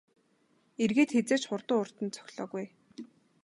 [0.83, 2.69] Эргээд хэзээ ч хурдан хурдан цохилоогүй ээ.